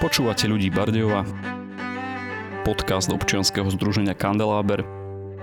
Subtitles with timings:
[0.00, 1.28] Počúvate ľudí Bardejova,
[2.64, 4.80] podcast občianskeho združenia Kandeláber,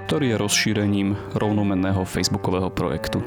[0.09, 3.21] ktorý je rozšírením rovnomenného facebookového projektu.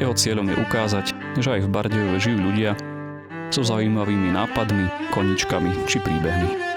[0.00, 1.06] Jeho cieľom je ukázať,
[1.44, 2.72] že aj v Bardejove žijú ľudia
[3.52, 6.73] so zaujímavými nápadmi, koničkami či príbehmi.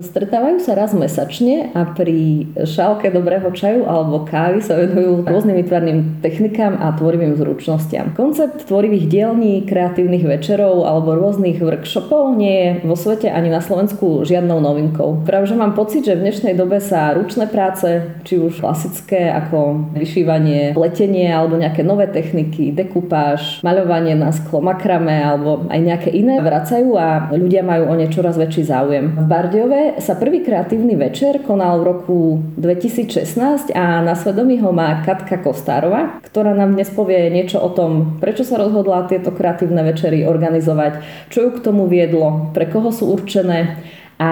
[0.00, 6.24] Stretávajú sa raz mesačne a pri šálke dobrého čaju alebo kávy sa venujú rôznym výtvarným
[6.24, 8.16] technikám a tvorivým zručnostiam.
[8.16, 14.24] Koncept tvorivých dielní, kreatívnych večerov alebo rôznych workshopov nie je vo svete ani na Slovensku
[14.24, 15.28] žiadnou novinkou.
[15.28, 19.84] Práve že mám pocit, že v dnešnej dobe sa ručné práce, či už klasické ako
[20.00, 26.40] vyšívanie, pletenie alebo nejaké nové techniky, dekupáž, maľovanie na sklo, makrame alebo aj nejaké iné
[26.40, 29.20] vracajú a ľudia majú o ne čoraz väčší záujem.
[29.20, 32.18] V Bardiove sa prvý kreatívny večer konal v roku
[32.54, 38.22] 2016 a na svedomí ho má Katka Kostárova, ktorá nám dnes povie niečo o tom,
[38.22, 41.02] prečo sa rozhodla tieto kreatívne večery organizovať,
[41.34, 43.82] čo ju k tomu viedlo, pre koho sú určené
[44.20, 44.30] a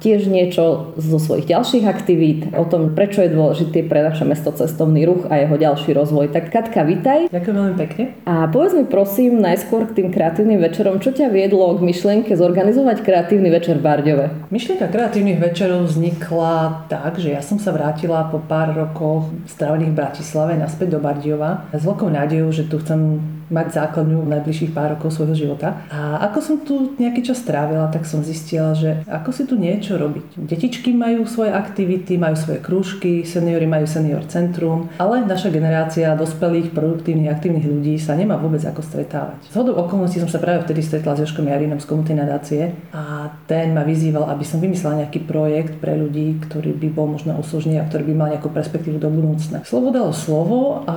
[0.00, 5.04] tiež niečo zo svojich ďalších aktivít, o tom, prečo je dôležitý pre naše mesto cestovný
[5.04, 6.32] ruch a jeho ďalší rozvoj.
[6.32, 7.28] Tak Katka, vitaj.
[7.28, 8.04] Ďakujem veľmi pekne.
[8.24, 13.04] A povedz mi prosím najskôr k tým kreatívnym večerom, čo ťa viedlo k myšlienke zorganizovať
[13.04, 14.24] kreatívny večer v Bardiove?
[14.48, 19.98] Myšlienka kreatívnych večerov vznikla tak, že ja som sa vrátila po pár rokoch strávených v
[20.00, 24.94] Bratislave naspäť do Bardiova s veľkou nádejou, že tu chcem mať základňu v najbližších pár
[24.94, 25.82] rokov svojho života.
[25.90, 29.89] A ako som tu nejaký čas strávila, tak som zistila, že ako si tu niečo
[29.96, 30.36] robiť.
[30.36, 36.74] Detičky majú svoje aktivity, majú svoje krúžky, seniory majú senior centrum, ale naša generácia dospelých,
[36.74, 39.48] produktívnych, aktívnych ľudí sa nemá vôbec ako stretávať.
[39.48, 43.32] Z hodou okolností som sa práve vtedy stretla s Joškom Jarinom z komunity nadácie a
[43.48, 47.80] ten ma vyzýval, aby som vymyslela nejaký projekt pre ľudí, ktorý by bol možno uslužný
[47.80, 49.64] a ktorý by mal nejakú perspektívu do budúcna.
[49.64, 50.96] Slovo dalo slovo a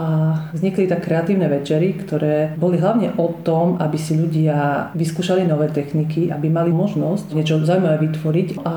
[0.52, 6.34] vznikli tak kreatívne večery, ktoré boli hlavne o tom, aby si ľudia vyskúšali nové techniky,
[6.34, 8.76] aby mali možnosť niečo zaujímavé vytvoriť a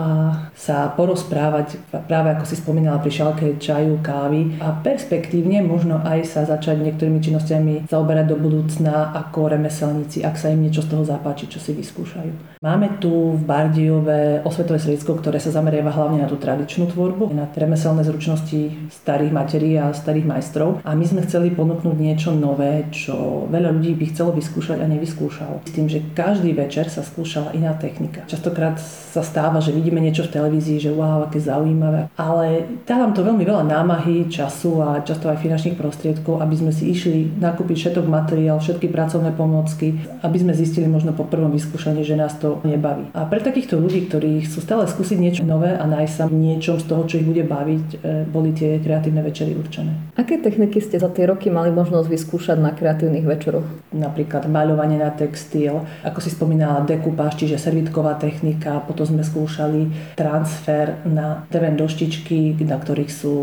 [0.56, 1.78] sa porozprávať
[2.08, 7.20] práve ako si spomínala pri šálke čaju, kávy a perspektívne možno aj sa začať niektorými
[7.20, 11.76] činnosťami zaoberať do budúcna ako remeselníci, ak sa im niečo z toho zapáči, čo si
[11.76, 12.58] vyskúšajú.
[12.64, 17.46] Máme tu v Bardiove osvetové stredisko, ktoré sa zameriava hlavne na tú tradičnú tvorbu, na
[17.52, 23.46] remeselné zručnosti starých materí a starých majstrov a my sme chceli ponúknuť niečo nové, čo
[23.52, 25.68] veľa ľudí by chcelo vyskúšať a nevyskúšalo.
[25.68, 28.24] S tým, že každý večer sa skúšala iná technika.
[28.26, 33.24] Častokrát sa stáva, že vidíme niečo v televízii, že wow, aké zaujímavé, ale dávam to
[33.24, 38.06] veľmi veľa námahy, času a často aj finančných prostriedkov, aby sme si išli nakúpiť všetok
[38.06, 43.08] materiál, všetky pracovné pomôcky, aby sme zistili možno po prvom vyskúšaní, že nás to nebaví.
[43.12, 46.80] A pre takýchto ľudí, ktorí chcú stále skúsiť niečo nové a nájsť sa v niečom
[46.80, 47.96] z toho, čo ich bude baviť, e,
[48.26, 50.16] boli tie kreatívne večery určené.
[50.16, 53.66] Aké techniky ste za tie roky mali možnosť vyskúšať na kreatívnych večeroch.
[53.92, 61.00] Napríklad maľovanie na textil, ako si spomínala dekupáž, čiže servitková technika, potom sme skúšali transfer
[61.06, 63.34] na teven doštičky, na ktorých sú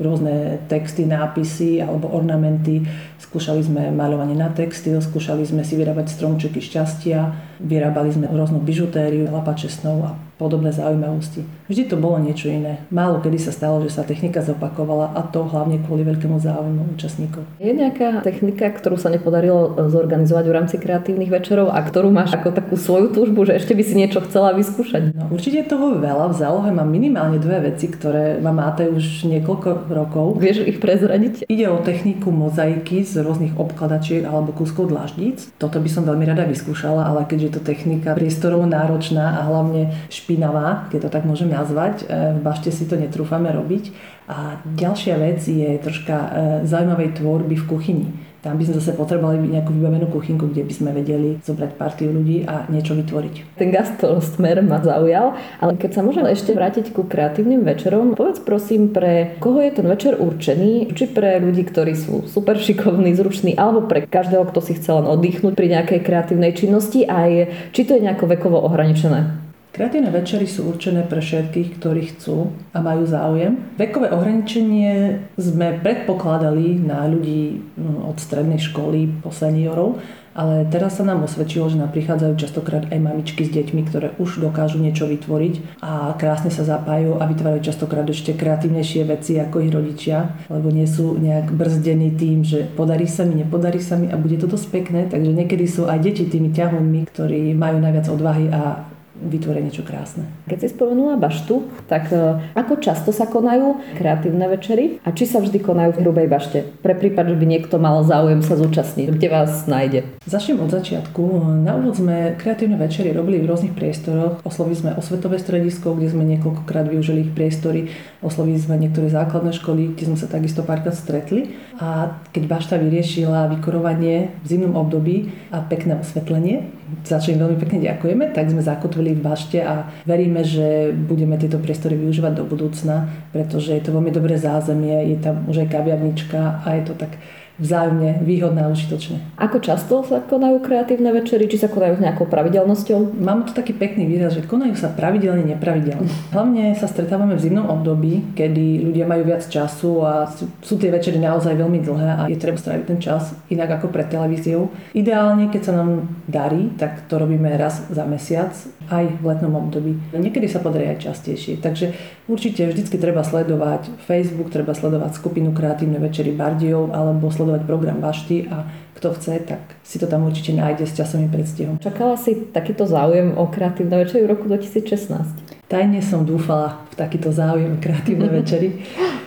[0.00, 2.84] rôzne texty, nápisy alebo ornamenty.
[3.20, 7.32] Skúšali sme maľovanie na textil, skúšali sme si vyrábať stromčeky šťastia,
[7.62, 10.10] vyrábali sme rôznu bižutériu, lapače snov a
[10.42, 11.46] podobné zaujímavosti.
[11.70, 12.82] Vždy to bolo niečo iné.
[12.90, 17.46] Málo kedy sa stalo, že sa technika zopakovala a to hlavne kvôli veľkému záujmu účastníkov.
[17.62, 22.50] Je nejaká technika, ktorú sa nepodarilo zorganizovať v rámci kreatívnych večerov a ktorú máš ako
[22.50, 25.14] takú svoju túžbu, že ešte by si niečo chcela vyskúšať?
[25.14, 26.34] No, určite toho veľa.
[26.34, 30.42] V zálohe mám minimálne dve veci, ktoré ma máte už niekoľko rokov.
[30.42, 31.46] Vieš ich prezradiť?
[31.46, 35.54] Ide o techniku mozaiky z rôznych obkladačiek alebo kúskov dlaždíc.
[35.62, 39.92] Toto by som veľmi rada vyskúšala, ale keďže je to technika priestorovo náročná a hlavne
[40.08, 42.08] špí špinavá, keď to tak môžem nazvať.
[42.08, 43.92] E, v bašte si to netrúfame robiť.
[44.32, 46.28] A ďalšia vec je troška e,
[46.64, 48.06] zaujímavej tvorby v kuchyni.
[48.42, 52.42] Tam by sme zase potrebovali nejakú vybavenú kuchynku, kde by sme vedeli zobrať partiu ľudí
[52.42, 53.54] a niečo vytvoriť.
[53.54, 53.70] Ten
[54.18, 59.38] smer ma zaujal, ale keď sa môžem ešte vrátiť ku kreatívnym večerom, povedz prosím, pre
[59.38, 64.10] koho je ten večer určený, či pre ľudí, ktorí sú super šikovní, zruční, alebo pre
[64.10, 68.26] každého, kto si chce len oddychnúť pri nejakej kreatívnej činnosti, aj či to je nejako
[68.26, 69.41] vekovo ohraničené.
[69.72, 73.56] Kreatívne večery sú určené pre všetkých, ktorí chcú a majú záujem.
[73.80, 79.96] Vekové ohraničenie sme predpokladali na ľudí no, od strednej školy po seniorov,
[80.36, 84.44] ale teraz sa nám osvedčilo, že nám prichádzajú častokrát aj mamičky s deťmi, ktoré už
[84.44, 89.72] dokážu niečo vytvoriť a krásne sa zapájajú a vytvárajú častokrát ešte kreatívnejšie veci ako ich
[89.72, 94.20] rodičia, lebo nie sú nejak brzdení tým, že podarí sa mi, nepodarí sa mi a
[94.20, 98.52] bude to dosť pekné, takže niekedy sú aj deti tými ťahunmi, ktorí majú najviac odvahy
[98.52, 98.91] a
[99.22, 100.26] vytvoriť niečo krásne.
[100.50, 105.38] Keď si spomenula baštu, tak e, ako často sa konajú kreatívne večery a či sa
[105.38, 106.58] vždy konajú v hrubej bašte?
[106.82, 110.04] Pre prípad, že by niekto mal záujem sa zúčastniť, kde vás nájde?
[110.26, 111.22] Začnem od začiatku.
[111.62, 114.42] Na úvod sme kreatívne večery robili v rôznych priestoroch.
[114.42, 117.90] Oslovili sme osvetové stredisko, kde sme niekoľkokrát využili ich priestory.
[118.22, 121.54] Oslovili sme niektoré základné školy, kde sme sa takisto párkrát stretli.
[121.78, 126.70] A keď bašta vyriešila vykorovanie v zimnom období a pekné osvetlenie,
[127.02, 131.36] za čo im veľmi pekne ďakujeme, tak sme zakotvili v bašte a veríme, že budeme
[131.36, 135.68] tieto priestory využívať do budúcna, pretože je to veľmi dobré zázemie, je tam už aj
[135.72, 137.16] kaviarnička a je to tak
[137.60, 139.36] vzájomne výhodné a užitočné.
[139.36, 143.20] Ako často sa konajú kreatívne večery, či sa konajú s nejakou pravidelnosťou?
[143.20, 146.08] Mám tu taký pekný výraz, že konajú sa pravidelne, nepravidelne.
[146.32, 151.20] Hlavne sa stretávame v zimnom období, kedy ľudia majú viac času a sú, tie večery
[151.20, 154.72] naozaj veľmi dlhé a je treba stráviť ten čas inak ako pred televíziou.
[154.96, 158.52] Ideálne, keď sa nám darí, tak to robíme raz za mesiac,
[158.90, 159.94] aj v letnom období.
[160.12, 161.62] Niekedy sa podarí aj častejšie.
[161.62, 161.94] Takže
[162.30, 168.46] určite vždycky treba sledovať Facebook, treba sledovať skupinu Kreatívne večery Bardiov alebo sledovať program Bašty
[168.50, 168.68] a
[169.02, 171.82] kto chce, tak si to tam určite nájde s časovým predstihom.
[171.82, 175.66] Čakala si takýto záujem o kreatívne večery v roku 2016?
[175.66, 178.84] Tajne som dúfala v takýto záujem kreatívne večery.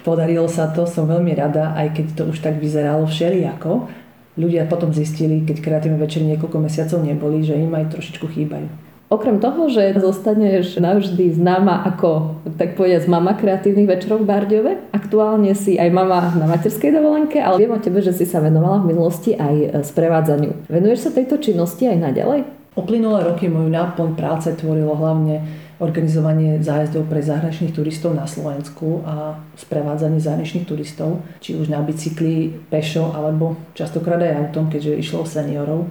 [0.08, 3.92] Podarilo sa to, som veľmi rada, aj keď to už tak vyzeralo všelijako.
[4.40, 8.85] Ľudia potom zistili, keď kreatívne večery niekoľko mesiacov neboli, že im aj trošičku chýbajú.
[9.16, 15.56] Okrem toho, že zostaneš navždy známa ako, tak povedať, mama kreatívnych večerov v Bardiove, aktuálne
[15.56, 18.92] si aj mama na materskej dovolenke, ale viem o tebe, že si sa venovala v
[18.92, 20.68] minulosti aj sprevádzaniu.
[20.68, 22.44] Venuješ sa tejto činnosti aj naďalej?
[22.76, 25.48] Uplynulé roky moju náplň práce tvorilo hlavne
[25.80, 32.52] organizovanie zájazdov pre zahraničných turistov na Slovensku a sprevádzanie zahraničných turistov, či už na bicykli,
[32.68, 35.88] pešo alebo častokrát aj autom, keďže išlo o seniorov.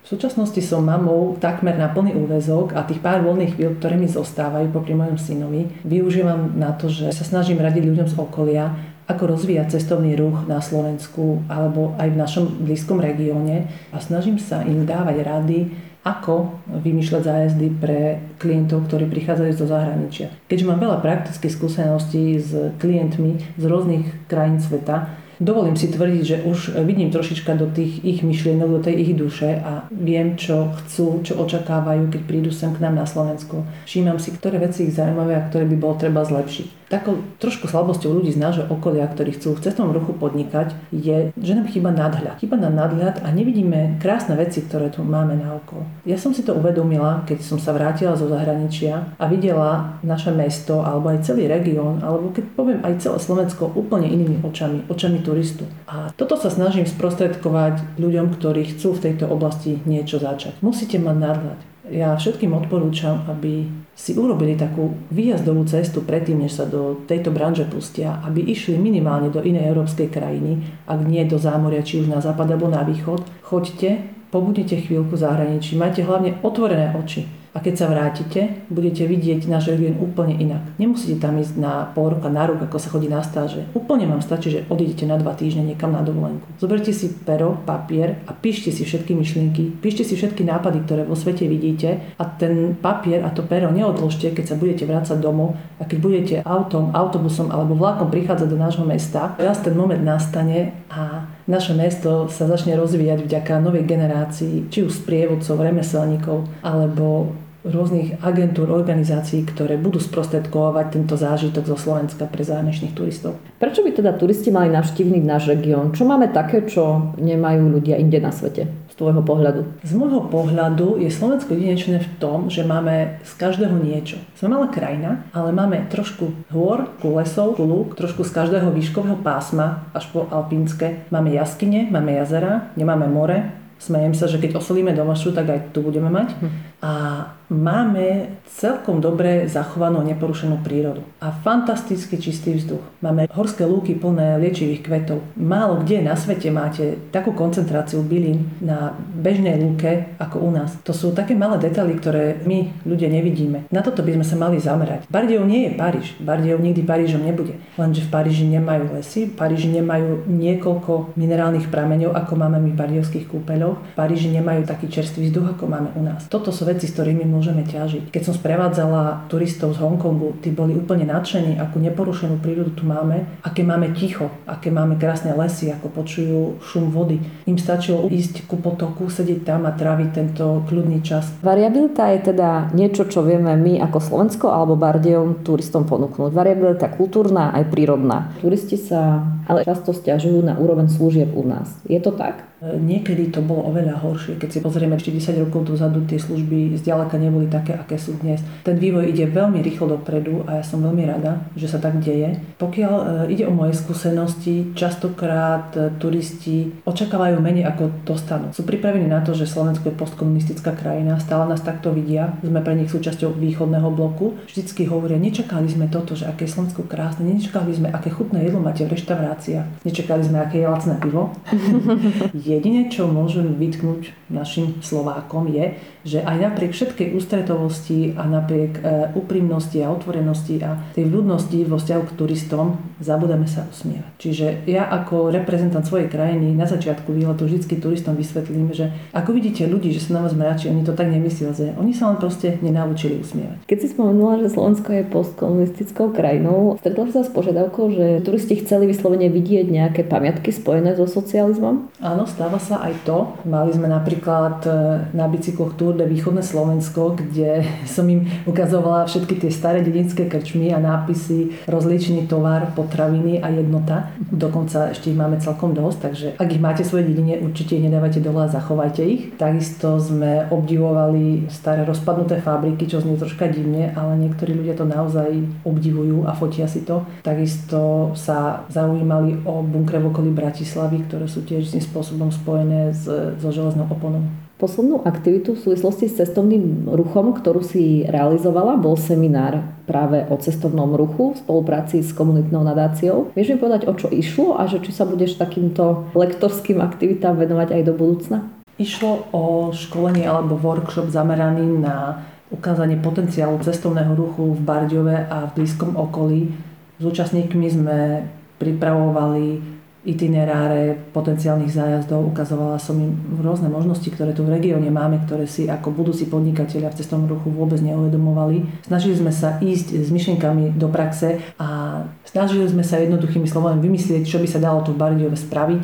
[0.00, 4.08] V súčasnosti som mamou takmer na plný úvezok a tých pár voľných chvíľ, ktoré mi
[4.08, 8.72] zostávajú popri mojom synovi, využívam na to, že sa snažím radiť ľuďom z okolia,
[9.10, 14.62] ako rozvíjať cestovný ruch na Slovensku alebo aj v našom blízkom regióne a snažím sa
[14.62, 15.58] im dávať rady,
[16.00, 20.32] ako vymýšľať zájazdy pre klientov, ktorí prichádzajú zo zahraničia.
[20.48, 26.36] Keďže mám veľa praktických skúseností s klientmi z rôznych krajín sveta, dovolím si tvrdiť, že
[26.44, 31.24] už vidím trošička do tých ich myšlienok, do tej ich duše a viem, čo chcú,
[31.24, 33.64] čo očakávajú, keď prídu sem k nám na Slovensku.
[33.88, 36.80] Všímam si, ktoré veci ich zaujímavé a ktoré by bolo treba zlepšiť.
[36.90, 41.52] Takou trošku slabosťou ľudí z nášho okolia, ktorí chcú v cestovnom ruchu podnikať, je, že
[41.54, 42.42] nám chýba nadhľad.
[42.42, 45.86] Chýba nám nadhľad a nevidíme krásne veci, ktoré tu máme na okolo.
[46.02, 50.82] Ja som si to uvedomila, keď som sa vrátila zo zahraničia a videla naše mesto,
[50.82, 55.70] alebo aj celý región, alebo keď poviem aj celé Slovensko úplne inými očami, očami turistu.
[55.86, 60.58] A toto sa snažím sprostredkovať ľuďom, ktorí chcú v tejto oblasti niečo začať.
[60.58, 61.60] Musíte mať nadhľad
[61.90, 63.66] ja všetkým odporúčam, aby
[63.98, 69.28] si urobili takú výjazdovú cestu predtým, než sa do tejto branže pustia, aby išli minimálne
[69.28, 73.26] do inej európskej krajiny, ak nie do zámoria, či už na západ alebo na východ.
[73.42, 79.50] Choďte, pobudnite chvíľku v zahraničí, majte hlavne otvorené oči a keď sa vrátite, budete vidieť
[79.50, 80.62] náš región úplne inak.
[80.78, 83.66] Nemusíte tam ísť na pol roka, na rok, ako sa chodí na stáže.
[83.74, 86.46] Úplne vám stačí, že odídete na dva týždne niekam na dovolenku.
[86.62, 91.18] Zoberte si pero, papier a píšte si všetky myšlienky, píšte si všetky nápady, ktoré vo
[91.18, 95.86] svete vidíte a ten papier a to pero neodložte, keď sa budete vrácať domov a
[95.88, 99.34] keď budete autom, autobusom alebo vlakom prichádzať do nášho mesta.
[99.42, 105.02] Raz ten moment nastane a naše mesto sa začne rozvíjať vďaka novej generácii, či už
[105.02, 112.96] sprievodcov, remeselníkov, alebo rôznych agentúr, organizácií, ktoré budú sprostredkovať tento zážitok zo Slovenska pre zahraničných
[112.96, 113.36] turistov.
[113.60, 115.92] Prečo by teda turisti mali navštíviť náš región?
[115.92, 118.64] Čo máme také, čo nemajú ľudia inde na svete?
[119.00, 119.80] Z tvojho pohľadu?
[119.80, 124.20] Z môjho pohľadu je Slovensko jedinečné v tom, že máme z každého niečo.
[124.36, 129.16] Sme malá krajina, ale máme trošku hôr, ku lesov, ku lúk, trošku z každého výškového
[129.24, 131.08] pásma až po alpínske.
[131.08, 135.80] Máme jaskyne, máme jazera, nemáme more, Smejem sa, že keď osolíme domašu, tak aj tu
[135.80, 136.36] budeme mať.
[136.36, 136.48] Hm.
[136.80, 142.80] A máme celkom dobre zachovanú neporušenú prírodu a fantasticky čistý vzduch.
[143.02, 145.18] Máme horské lúky plné liečivých kvetov.
[145.34, 150.78] Málo kde na svete máte takú koncentráciu bylín na bežnej lúke ako u nás.
[150.86, 153.66] To sú také malé detaily, ktoré my ľudia nevidíme.
[153.74, 155.10] Na toto by sme sa mali zamerať.
[155.10, 156.08] Bardejov nie je Paríž.
[156.22, 157.58] Bardejov nikdy Parížom nebude.
[157.74, 162.78] Lenže v Paríži nemajú lesy, v Paríži nemajú niekoľko minerálnych prameňov, ako máme my v
[162.78, 163.78] bardejovských kúpeľoch.
[163.82, 166.30] V Paríži nemajú taký čerstvý vzduch, ako máme u nás.
[166.30, 168.14] Toto sú veci, s ktorými môžeme ťažiť.
[168.14, 173.26] Keď som sprevádzala turistov z Hongkongu, tí boli úplne nadšení, akú neporušenú prírodu tu máme,
[173.42, 177.18] aké máme ticho, aké máme krásne lesy, ako počujú šum vody.
[177.50, 181.26] Im stačilo ísť ku potoku, sedieť tam a tráviť tento kľudný čas.
[181.42, 186.30] Variabilita je teda niečo, čo vieme my ako Slovensko alebo Bardejom turistom ponúknuť.
[186.30, 188.32] Variabilita kultúrna aj prírodná.
[188.38, 191.66] Turisti sa ale často stiažujú na úroveň služieb u nás.
[191.86, 192.49] Je to tak?
[192.60, 194.36] Niekedy to bolo oveľa horšie.
[194.36, 198.44] Keď si pozrieme 40 rokov dozadu, tie služby zďaleka neboli také, aké sú dnes.
[198.68, 202.36] Ten vývoj ide veľmi rýchlo dopredu a ja som veľmi rada, že sa tak deje.
[202.60, 208.52] Pokiaľ e, ide o moje skúsenosti, častokrát e, turisti očakávajú menej ako dostanú.
[208.52, 212.76] Sú pripravení na to, že Slovensko je postkomunistická krajina, stále nás takto vidia, sme pre
[212.76, 214.36] nich súčasťou východného bloku.
[214.44, 218.60] Vždycky hovoria, nečakali sme toto, že aké je Slovensko krásne, nečakali sme, aké chutné jedlo
[218.60, 221.32] máte v reštauráciách, nečakali sme, aké je lacné pivo.
[222.50, 229.12] Jedine, čo môžem vytknúť našim Slovákom je, že aj napriek všetkej ústretovosti a napriek e,
[229.14, 234.12] úprimnosti a otvorenosti a tej ľudnosti vo vzťahu k turistom zabudáme sa usmievať.
[234.16, 239.68] Čiže ja ako reprezentant svojej krajiny na začiatku výletu vždy turistom vysvetlím, že ako vidíte
[239.68, 242.56] ľudí, že sa na vás mračí, oni to tak nemyslia, že oni sa len proste
[242.64, 243.68] nenaučili usmievať.
[243.68, 248.88] Keď si spomenula, že Slovensko je postkomunistickou krajinou, stretla sa s požiadavkou, že turisti chceli
[248.88, 251.92] vyslovene vidieť nejaké pamiatky spojené so socializmom?
[252.00, 253.36] Áno, stáva sa aj to.
[253.44, 254.72] Mali sme napríklad e,
[255.12, 260.72] na bicykloch Tour de Východné Slovensko, kde som im ukazovala všetky tie staré dedinské krčmy
[260.72, 264.16] a nápisy rozličný tovar, potraviny a jednota.
[264.32, 267.84] Dokonca ešte ich máme celkom dosť, takže ak ich máte v svojej dedine, určite ich
[267.84, 269.36] nedávajte dole a zachovajte ich.
[269.36, 275.28] Takisto sme obdivovali staré rozpadnuté fabriky, čo znie troška divne, ale niektorí ľudia to naozaj
[275.68, 277.04] obdivujú a fotia si to.
[277.20, 283.06] Takisto sa zaujímali o bunkre v okolí Bratislavy, ktoré sú tiež tým spôsobom spojené s,
[283.38, 284.24] so železnou oponou.
[284.60, 290.92] Poslednú aktivitu v súvislosti s cestovným ruchom, ktorú si realizovala, bol seminár práve o cestovnom
[290.92, 293.32] ruchu v spolupráci s komunitnou nadáciou.
[293.32, 297.72] Vieš mi povedať, o čo išlo a že či sa budeš takýmto lektorským aktivitám venovať
[297.72, 298.38] aj do budúcna?
[298.76, 302.20] Išlo o školenie alebo workshop zameraný na
[302.52, 306.52] ukázanie potenciálu cestovného ruchu v Bardiove a v blízkom okolí.
[307.00, 308.28] S účastníkmi sme
[308.60, 313.12] pripravovali itineráre potenciálnych zájazdov, ukazovala som im
[313.44, 317.52] rôzne možnosti, ktoré tu v regióne máme, ktoré si ako budúci podnikatelia v cestovnom ruchu
[317.52, 318.88] vôbec neuvedomovali.
[318.88, 324.24] Snažili sme sa ísť s myšlienkami do praxe a snažili sme sa jednoduchými slovami vymyslieť,
[324.24, 325.82] čo by sa dalo tu v Bardiove spraviť,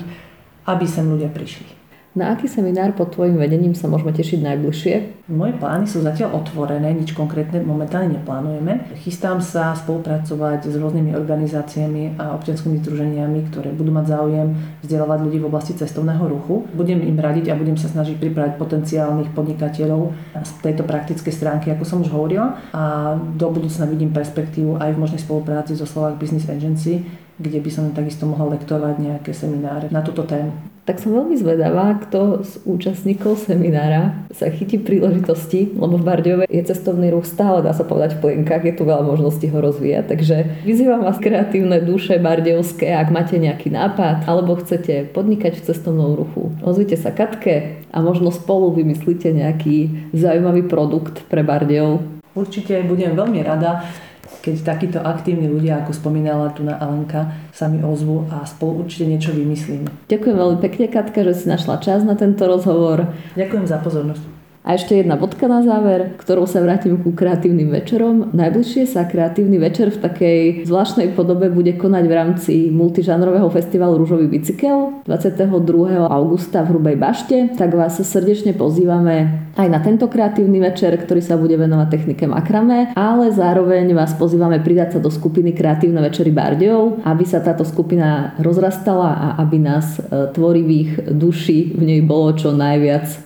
[0.64, 1.86] aby sem ľudia prišli.
[2.16, 4.94] Na aký seminár pod tvojim vedením sa môžeme tešiť najbližšie?
[5.28, 8.88] Moje plány sú zatiaľ otvorené, nič konkrétne momentálne neplánujeme.
[9.04, 14.49] Chystám sa spolupracovať s rôznymi organizáciami a občianskými združeniami, ktoré budú mať záujem
[14.80, 16.64] vzdelávať ľudí v oblasti cestovného ruchu.
[16.73, 21.85] Budem im radiť a budem sa snažiť pripraviť potenciálnych podnikateľov z tejto praktickej stránky, ako
[21.85, 22.56] som už hovorila.
[22.73, 27.71] A do budúcna vidím perspektívu aj v možnej spolupráci so Slovak Business Agency, kde by
[27.73, 30.52] som takisto mohla lektovať nejaké semináre na túto tému.
[30.87, 36.62] Tak som veľmi zvedavá, kto z účastníkov seminára sa chytí príležitosti, lebo v Bardiove je
[36.62, 40.37] cestovný ruch stále, dá sa povedať, v plienkach, je tu veľa možností ho rozvíjať, takže
[40.62, 46.55] vyzývam vás kreatívne duše bardiovské, ak máte nejaký nápad, alebo chcete podnikať v cestovnom ruchu.
[46.62, 51.99] Ozvite sa Katke a možno spolu vymyslíte nejaký zaujímavý produkt pre Bardiov.
[52.38, 53.83] Určite budem veľmi rada
[54.47, 59.11] keď takíto aktívni ľudia, ako spomínala tu na Alenka, sa mi ozvu a spolu určite
[59.11, 60.07] niečo vymyslíme.
[60.07, 63.11] Ďakujem veľmi pekne, Katka, že si našla čas na tento rozhovor.
[63.35, 64.36] Ďakujem za pozornosť.
[64.66, 68.35] A ešte jedna bodka na záver, ktorou sa vrátim ku kreatívnym večerom.
[68.35, 74.26] Najbližšie sa kreatívny večer v takej zvláštnej podobe bude konať v rámci multižánrového festivalu Rúžový
[74.26, 75.46] bicykel 22.
[76.11, 77.37] augusta v Hrubej bašte.
[77.54, 82.90] Tak vás srdečne pozývame aj na tento kreatívny večer, ktorý sa bude venovať technike makrame,
[82.99, 88.35] ale zároveň vás pozývame pridať sa do skupiny Kreatívne večery Bardejov, aby sa táto skupina
[88.42, 93.25] rozrastala a aby nás e, tvorivých duší v nej bolo čo najviac.